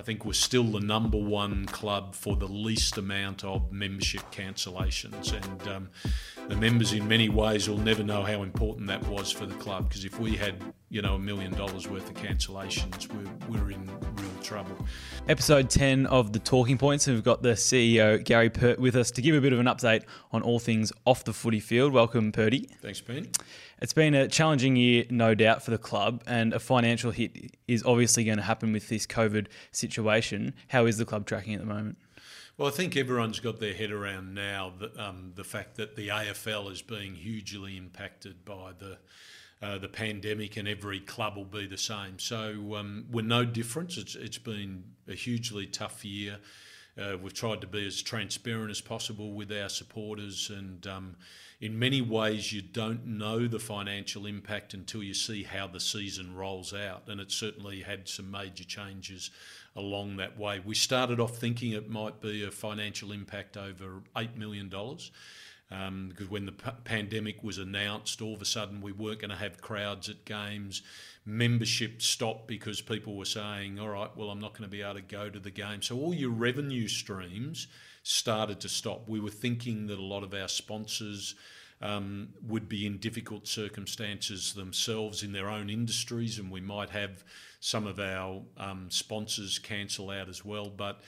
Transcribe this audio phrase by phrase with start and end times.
[0.00, 5.34] I think we're still the number one club for the least amount of membership cancellations.
[5.34, 5.90] And um,
[6.48, 9.90] the members, in many ways, will never know how important that was for the club
[9.90, 10.54] because if we had,
[10.88, 13.90] you know, a million dollars worth of cancellations, we're, we're in
[14.50, 14.84] trouble.
[15.28, 19.12] Episode 10 of the Talking Points, and we've got the CEO, Gary Pert, with us
[19.12, 20.02] to give a bit of an update
[20.32, 21.92] on all things off the footy field.
[21.92, 22.68] Welcome, Perty.
[22.82, 23.28] Thanks, Ben.
[23.80, 27.84] It's been a challenging year, no doubt, for the club, and a financial hit is
[27.84, 30.52] obviously going to happen with this COVID situation.
[30.66, 31.98] How is the club tracking at the moment?
[32.58, 36.08] Well, I think everyone's got their head around now that, um, the fact that the
[36.08, 38.98] AFL is being hugely impacted by the
[39.62, 42.18] uh, the pandemic, and every club will be the same.
[42.18, 43.96] So um, we're no different.
[43.96, 46.38] It's, it's been a hugely tough year.
[47.00, 51.16] Uh, we've tried to be as transparent as possible with our supporters, and um,
[51.60, 56.34] in many ways, you don't know the financial impact until you see how the season
[56.34, 57.02] rolls out.
[57.06, 59.30] And it certainly had some major changes
[59.76, 60.60] along that way.
[60.64, 64.72] We started off thinking it might be a financial impact over $8 million.
[65.72, 69.30] Um, because when the p- pandemic was announced, all of a sudden we weren't going
[69.30, 70.82] to have crowds at games.
[71.24, 74.94] Membership stopped because people were saying, all right, well, I'm not going to be able
[74.94, 75.80] to go to the game.
[75.82, 77.68] So all your revenue streams
[78.02, 79.08] started to stop.
[79.08, 81.36] We were thinking that a lot of our sponsors
[81.82, 87.24] um, would be in difficult circumstances themselves in their own industries, and we might have
[87.60, 90.68] some of our um, sponsors cancel out as well.
[90.68, 91.00] But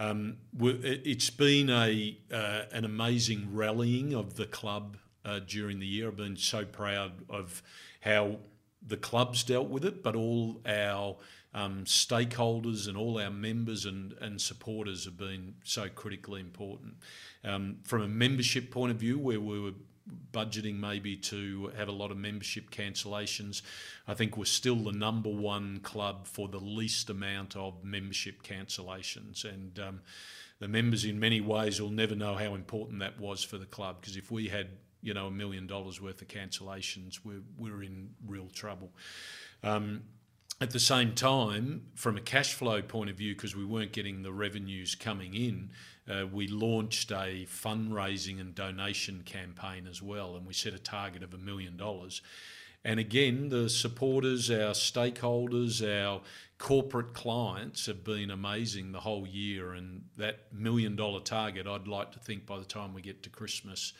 [0.00, 6.08] um, it's been a uh, an amazing rallying of the club uh, during the year.
[6.08, 7.62] I've been so proud of
[8.00, 8.38] how
[8.84, 11.16] the club's dealt with it, but all our
[11.52, 16.94] um, stakeholders and all our members and, and supporters have been so critically important.
[17.44, 19.74] Um, from a membership point of view, where we were
[20.32, 23.62] budgeting maybe to have a lot of membership cancellations.
[24.06, 29.44] I think we're still the number one club for the least amount of membership cancellations.
[29.44, 30.00] And um,
[30.58, 34.00] the members, in many ways, will never know how important that was for the club
[34.00, 34.68] because if we had
[35.02, 38.90] you know a million dollars worth of cancellations, we're, we're in real trouble.
[39.62, 40.02] Um,
[40.60, 44.22] at the same time, from a cash flow point of view, because we weren't getting
[44.22, 45.70] the revenues coming in,
[46.08, 51.22] uh, we launched a fundraising and donation campaign as well, and we set a target
[51.22, 52.20] of a million dollars.
[52.84, 56.22] And again, the supporters, our stakeholders, our
[56.58, 59.72] corporate clients have been amazing the whole year.
[59.74, 63.30] And that million dollar target, I'd like to think by the time we get to
[63.30, 63.92] Christmas,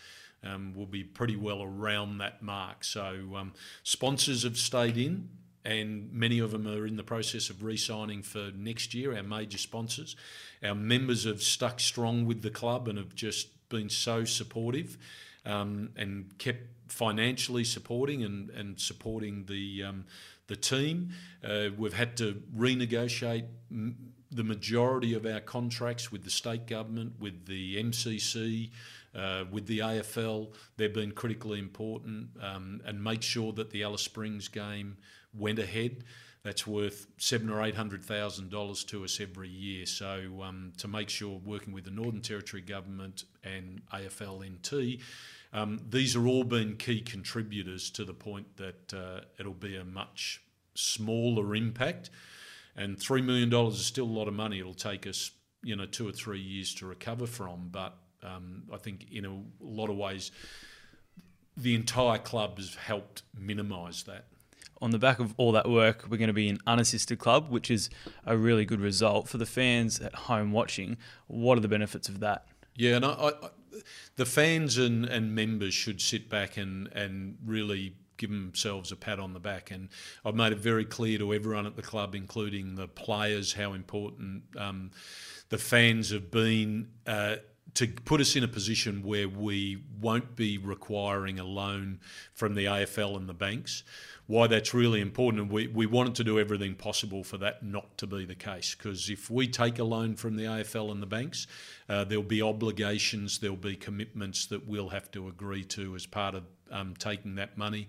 [0.42, 2.82] um, will be pretty well around that mark.
[2.84, 5.28] So, um, sponsors have stayed in
[5.64, 9.14] and many of them are in the process of re-signing for next year.
[9.16, 10.16] Our major sponsors,
[10.64, 14.96] our members have stuck strong with the club and have just been so supportive
[15.44, 20.04] um, and kept financially supporting and, and supporting the um,
[20.46, 21.10] the team.
[21.44, 23.96] Uh, we've had to renegotiate m-
[24.32, 28.70] the majority of our contracts with the state government, with the MCC.
[29.12, 34.02] Uh, with the AFL, they've been critically important, um, and make sure that the Alice
[34.02, 34.96] Springs game
[35.34, 36.04] went ahead.
[36.42, 39.84] That's worth seven or eight hundred thousand dollars to us every year.
[39.84, 45.00] So um, to make sure, working with the Northern Territory government and AFLNT,
[45.52, 49.84] um, these are all been key contributors to the point that uh, it'll be a
[49.84, 50.42] much
[50.74, 52.08] smaller impact.
[52.74, 54.60] And three million dollars is still a lot of money.
[54.60, 57.68] It'll take us, you know, two or three years to recover from.
[57.70, 60.30] But um, I think in a lot of ways,
[61.56, 64.24] the entire club has helped minimise that
[64.80, 67.70] on the back of all that work, we're going to be an unassisted club, which
[67.70, 67.90] is
[68.24, 70.96] a really good result for the fans at home watching.
[71.26, 72.46] What are the benefits of that?
[72.74, 73.32] Yeah, and I, I,
[74.16, 79.18] the fans and, and members should sit back and, and really give themselves a pat
[79.18, 79.70] on the back.
[79.70, 79.88] And
[80.24, 84.44] I've made it very clear to everyone at the club, including the players, how important
[84.56, 84.90] um,
[85.48, 86.88] the fans have been.
[87.06, 87.36] Uh,
[87.74, 92.00] to put us in a position where we won't be requiring a loan
[92.34, 93.84] from the AFL and the banks
[94.30, 95.42] why that's really important.
[95.42, 98.76] And we, we wanted to do everything possible for that not to be the case.
[98.76, 101.48] Because if we take a loan from the AFL and the banks,
[101.88, 106.36] uh, there'll be obligations, there'll be commitments that we'll have to agree to as part
[106.36, 107.88] of um, taking that money.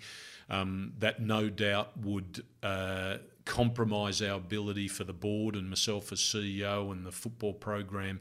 [0.50, 6.22] Um, that no doubt would uh, compromise our ability for the board and myself as
[6.22, 8.20] CEO and the football program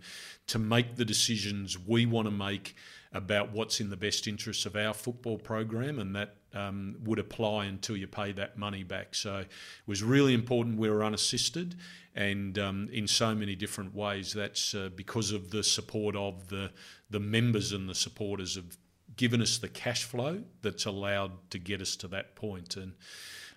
[0.49, 2.77] to make the decisions we want to make
[3.15, 7.67] about what's in the best interests of our football program, and that um, would apply
[7.67, 9.15] until you pay that money back.
[9.15, 9.49] So it
[9.87, 11.77] was really important we were unassisted,
[12.15, 14.33] and um, in so many different ways.
[14.33, 16.71] That's uh, because of the support of the
[17.09, 18.77] the members and the supporters have
[19.17, 22.77] given us the cash flow that's allowed to get us to that point.
[22.77, 22.93] And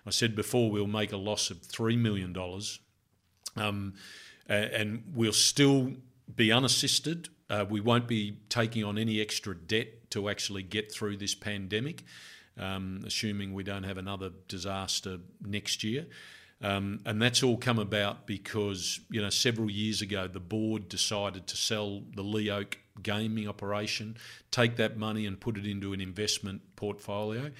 [0.06, 2.80] I said before we'll make a loss of three million dollars.
[3.56, 3.94] Um,
[4.46, 5.92] and we'll still
[6.34, 7.28] be unassisted.
[7.48, 12.02] Uh, we won't be taking on any extra debt to actually get through this pandemic,
[12.58, 16.06] um, assuming we don't have another disaster next year.
[16.62, 21.46] Um, and that's all come about because you know several years ago the board decided
[21.48, 24.16] to sell the Leighoak gaming operation,
[24.50, 27.50] take that money and put it into an investment portfolio.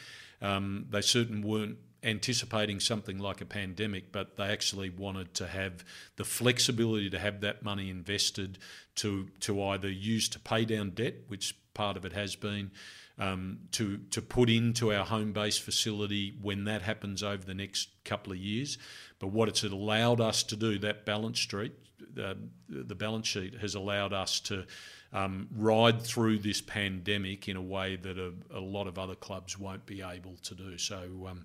[0.41, 5.85] Um, they certainly weren't anticipating something like a pandemic, but they actually wanted to have
[6.17, 8.59] the flexibility to have that money invested
[8.97, 12.71] to to either use to pay down debt, which part of it has been,
[13.19, 17.89] um, to to put into our home base facility when that happens over the next
[18.05, 18.79] couple of years.
[19.19, 21.73] But what it's allowed us to do, that balance sheet,
[22.21, 22.35] uh,
[22.69, 24.65] the balance sheet has allowed us to
[25.13, 29.57] um, ride through this pandemic in a way that a, a, lot of other clubs
[29.59, 30.79] won't be able to do.
[30.79, 31.29] So.
[31.29, 31.45] Um,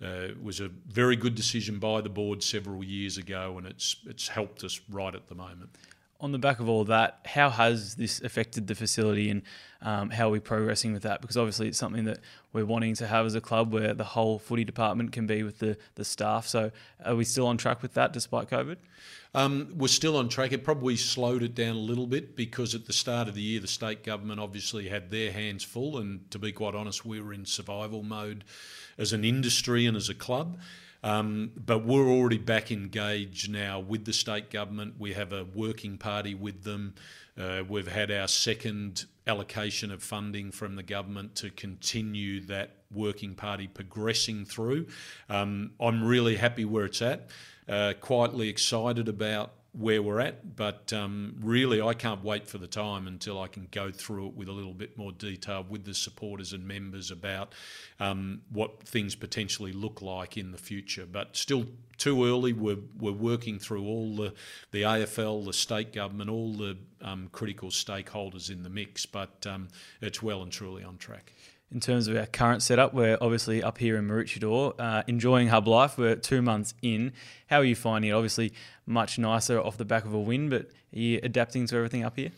[0.00, 3.96] uh, it was a very good decision by the board several years ago, and it's
[4.06, 5.70] it's helped us right at the moment.
[6.20, 9.42] On the back of all that, how has this affected the facility, and
[9.80, 11.20] um, how are we progressing with that?
[11.20, 12.18] Because obviously, it's something that
[12.52, 15.60] we're wanting to have as a club, where the whole footy department can be with
[15.60, 16.48] the the staff.
[16.48, 16.72] So,
[17.04, 18.78] are we still on track with that despite COVID?
[19.34, 20.52] Um, we're still on track.
[20.52, 23.60] It probably slowed it down a little bit because at the start of the year,
[23.60, 27.32] the state government obviously had their hands full, and to be quite honest, we were
[27.32, 28.42] in survival mode
[28.98, 30.58] as an industry and as a club.
[31.02, 34.94] Um, but we're already back engaged now with the state government.
[34.98, 36.94] We have a working party with them.
[37.38, 43.34] Uh, we've had our second allocation of funding from the government to continue that working
[43.34, 44.86] party progressing through.
[45.28, 47.28] Um, I'm really happy where it's at.
[47.68, 52.66] Uh, quietly excited about where we're at, but um, really I can't wait for the
[52.66, 55.94] time until I can go through it with a little bit more detail with the
[55.94, 57.54] supporters and members about
[58.00, 61.06] um, what things potentially look like in the future.
[61.10, 61.66] But still
[61.96, 62.52] too early.
[62.52, 64.34] We're, we're working through all the,
[64.70, 69.68] the AFL, the state government, all the um, critical stakeholders in the mix, but um,
[70.00, 71.32] it's well and truly on track
[71.72, 72.94] in terms of our current setup.
[72.94, 75.98] We're obviously up here in Maroochydore, uh, enjoying hub life.
[75.98, 77.12] We're two months in.
[77.48, 78.14] How are you finding it?
[78.14, 78.52] Obviously,
[78.86, 82.16] much nicer off the back of a win, but are you adapting to everything up
[82.16, 82.30] here?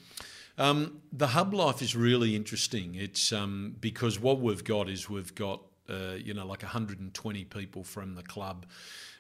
[0.59, 2.95] Um, the hub life is really interesting.
[2.95, 7.85] It's um, because what we've got is we've got uh, you know like 120 people
[7.85, 8.67] from the club.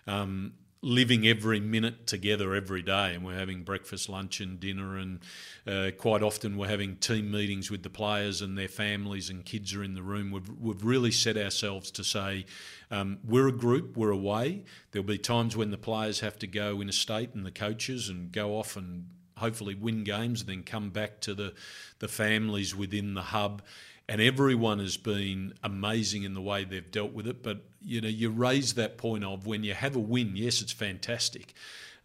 [0.06, 5.20] Um, living every minute together every day, and we're having breakfast, lunch, and dinner, and
[5.66, 9.74] uh, quite often we're having team meetings with the players and their families, and kids
[9.74, 10.30] are in the room.
[10.30, 12.46] We've, we've really set ourselves to say
[12.90, 14.64] um, we're a group, we're away.
[14.92, 18.08] There'll be times when the players have to go in a state and the coaches
[18.08, 19.06] and go off and
[19.40, 21.54] hopefully win games, and then come back to the
[21.98, 23.62] the families within the hub
[24.10, 27.44] and everyone has been amazing in the way they've dealt with it.
[27.44, 30.72] But you know, you raise that point of when you have a win, yes, it's
[30.72, 31.54] fantastic.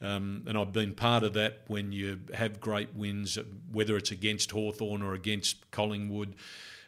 [0.02, 3.40] Um, and I've been part of that when you have great wins,
[3.72, 6.36] whether it's against Hawthorn or against Collingwood,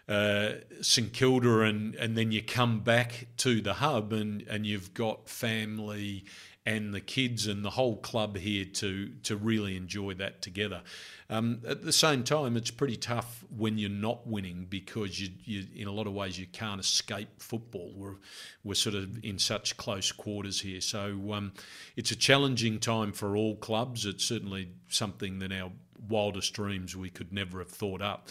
[0.08, 0.52] uh,
[0.82, 5.28] St Kilda, and, and then you come back to the hub and, and you've got
[5.28, 6.26] family
[6.68, 10.81] and the kids and the whole club here to to really enjoy that together.
[11.30, 15.66] Um, at the same time, it's pretty tough when you're not winning because you, you,
[15.74, 17.94] in a lot of ways, you can't escape football.
[17.96, 18.18] We're
[18.66, 21.54] we're sort of in such close quarters here, so um,
[21.96, 24.06] it's a challenging time for all clubs.
[24.06, 25.72] It's certainly something that our
[26.10, 28.27] wildest dreams we could never have thought up.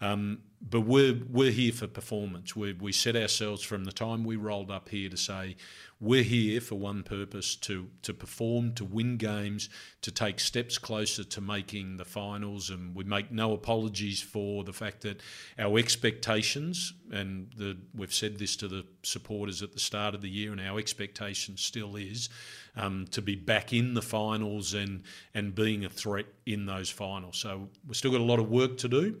[0.00, 2.56] Um, but we're we're here for performance.
[2.56, 5.56] We we set ourselves from the time we rolled up here to say
[6.00, 9.68] we're here for one purpose: to to perform, to win games,
[10.02, 12.70] to take steps closer to making the finals.
[12.70, 15.20] And we make no apologies for the fact that
[15.58, 20.30] our expectations, and the, we've said this to the supporters at the start of the
[20.30, 22.28] year, and our expectation still is
[22.76, 27.36] um, to be back in the finals and and being a threat in those finals.
[27.36, 29.20] So we've still got a lot of work to do.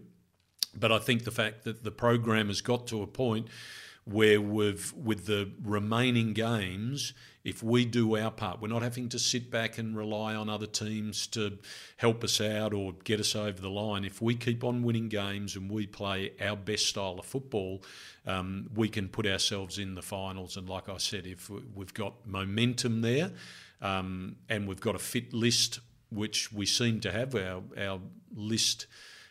[0.78, 3.48] But I think the fact that the program has got to a point
[4.04, 9.18] where we've, with the remaining games, if we do our part, we're not having to
[9.18, 11.58] sit back and rely on other teams to
[11.96, 14.04] help us out or get us over the line.
[14.04, 17.82] If we keep on winning games and we play our best style of football,
[18.26, 20.56] um, we can put ourselves in the finals.
[20.56, 23.32] And like I said, if we've got momentum there
[23.80, 25.80] um, and we've got a fit list,
[26.10, 28.00] which we seem to have, our, our
[28.34, 28.86] list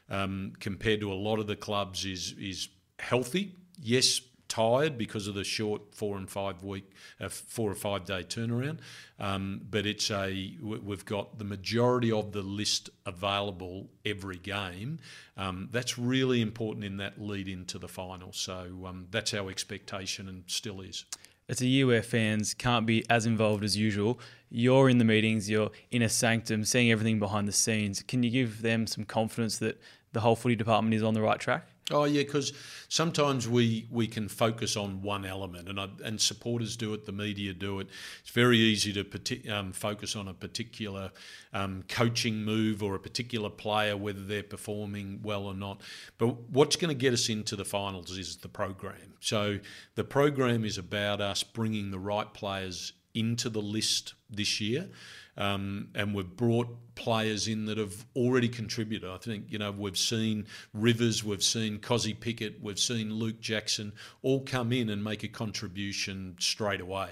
[0.10, 2.70] um, compared to a lot of the clubs is is
[3.00, 3.56] healthy.
[3.82, 8.24] Yes, tired because of the short four and five week, uh, four or five day
[8.24, 8.80] turnaround.
[9.20, 15.00] Um, but it's a we've got the majority of the list available every game.
[15.38, 18.32] Um, that's really important in that lead into the final.
[18.34, 21.06] So um, that's our expectation and still is.
[21.48, 24.20] It's a year where fans can't be as involved as usual.
[24.50, 28.02] You're in the meetings, you're in a sanctum, seeing everything behind the scenes.
[28.02, 29.80] Can you give them some confidence that
[30.14, 31.68] the whole footy department is on the right track?
[31.92, 32.52] Oh yeah, because
[32.88, 37.12] sometimes we, we can focus on one element, and I, and supporters do it, the
[37.12, 37.90] media do it.
[38.22, 41.12] It's very easy to um, focus on a particular
[41.54, 45.82] um, coaching move or a particular player, whether they're performing well or not.
[46.18, 49.14] But what's going to get us into the finals is the program.
[49.20, 49.60] So
[49.94, 54.90] the program is about us bringing the right players into the list this year.
[55.38, 59.10] Um, and we've brought players in that have already contributed.
[59.10, 63.92] I think, you know, we've seen Rivers, we've seen Kozzy Pickett, we've seen Luke Jackson
[64.22, 67.10] all come in and make a contribution straight away.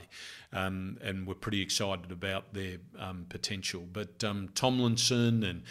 [0.53, 3.85] Um, and we're pretty excited about their um, potential.
[3.91, 5.63] But um, Tomlinson and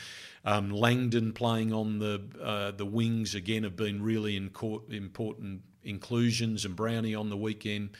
[0.44, 6.74] um, Langdon playing on the uh, the wings again have been really important inclusions, and
[6.74, 7.90] Brownie on the weekend.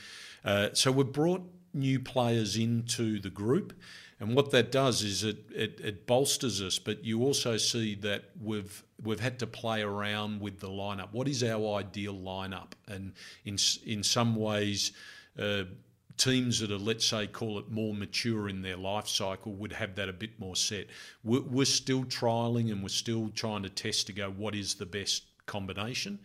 [0.45, 3.73] Uh, so we've brought new players into the group.
[4.21, 8.27] And what that does is it, it, it, bolsters us, but you also see that
[8.41, 11.09] we've we've had to play around with the lineup.
[11.11, 12.73] What is our ideal lineup?
[12.87, 13.15] And
[13.45, 14.93] in in some ways,
[15.37, 15.65] uh,
[16.17, 19.97] teams that are let's say call it more mature in their life cycle would have
[19.97, 20.87] that a bit more set.
[21.25, 24.87] We're, we're still trialing and we're still trying to test to go what is the
[24.87, 26.21] best combination,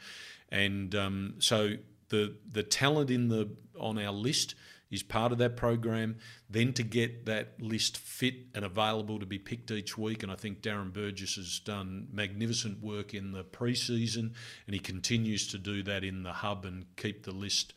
[0.50, 1.72] and um, so
[2.10, 3.50] the the talent in the
[3.80, 4.54] on our list
[4.90, 6.18] is part of that program.
[6.50, 10.36] Then to get that list fit and available to be picked each week, and I
[10.36, 14.34] think Darren Burgess has done magnificent work in the preseason,
[14.66, 17.74] and he continues to do that in the hub and keep the list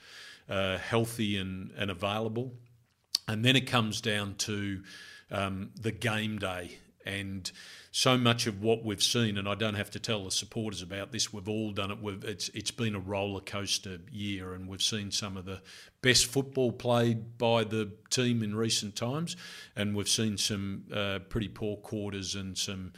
[0.49, 2.55] uh, healthy and, and available.
[3.29, 4.83] And then it comes down to
[5.31, 7.51] um, the game day and
[7.93, 11.11] so much of what we've seen, and I don't have to tell the supporters about
[11.11, 11.33] this.
[11.33, 12.01] We've all done it.
[12.01, 15.61] We've, it's it's been a roller coaster year, and we've seen some of the
[16.03, 19.37] best football played by the team in recent times,
[19.75, 22.93] and we've seen some uh, pretty poor quarters and some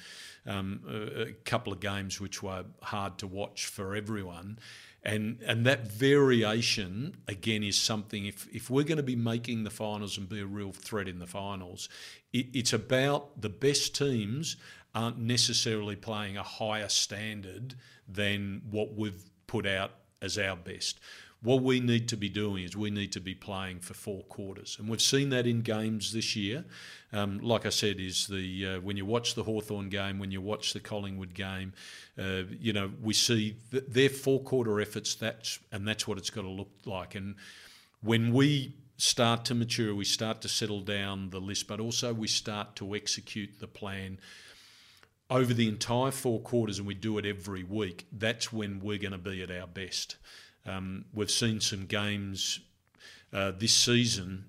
[0.47, 4.59] um, a, a couple of games which were hard to watch for everyone
[5.05, 9.71] and and that variation again is something if if we're going to be making the
[9.71, 11.89] finals and be a real threat in the finals
[12.33, 14.57] it, it's about the best teams
[14.95, 17.75] aren't necessarily playing a higher standard
[18.07, 21.01] than what we've put out as our best
[21.43, 24.77] what we need to be doing is we need to be playing for four quarters.
[24.79, 26.65] And we've seen that in games this year.
[27.13, 30.41] Um, like I said, is the uh, when you watch the Hawthorn game, when you
[30.41, 31.73] watch the Collingwood game,
[32.17, 36.31] uh, you know, we see th- their four quarter efforts, that's, and that's what it's
[36.31, 37.17] got to look like.
[37.17, 37.35] And
[38.03, 42.29] when we start to mature, we start to settle down the list, but also we
[42.29, 44.19] start to execute the plan
[45.29, 49.13] over the entire four quarters and we do it every week, that's when we're going
[49.13, 50.17] to be at our best.
[50.67, 52.61] Um, we've seen some games
[53.33, 54.45] uh, this season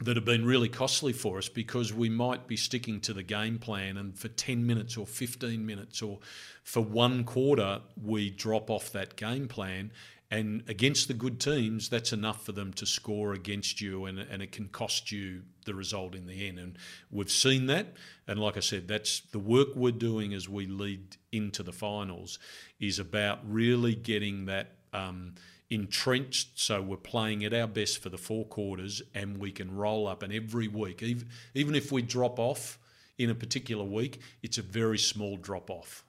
[0.00, 3.58] that have been really costly for us because we might be sticking to the game
[3.58, 6.20] plan and for 10 minutes or 15 minutes or
[6.62, 9.90] for one quarter we drop off that game plan.
[10.30, 14.42] And against the good teams that's enough for them to score against you and, and
[14.42, 16.58] it can cost you the result in the end.
[16.58, 16.78] And
[17.10, 17.94] we've seen that.
[18.28, 22.38] And like i said that's the work we're doing as we lead into the finals
[22.78, 25.34] is about really getting that um,
[25.70, 30.06] entrenched, so we're playing at our best for the four quarters, and we can roll
[30.06, 30.22] up.
[30.22, 32.78] And every week, even, even if we drop off
[33.18, 36.04] in a particular week, it's a very small drop off.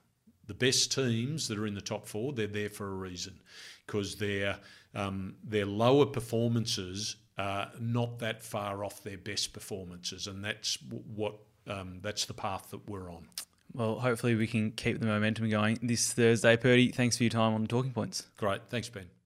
[0.48, 3.40] The best teams that are in the top four, they're there for a reason
[3.86, 4.58] because their
[4.96, 10.78] um, their lower performances are not that far off their best performances, and that's
[11.16, 11.36] what
[11.68, 13.28] um, that's the path that we're on.
[13.74, 16.58] Well, hopefully we can keep the momentum going this Thursday.
[16.58, 18.24] Perty, thanks for your time on Talking Points.
[18.38, 18.62] Great.
[18.70, 19.19] Thanks, Ben.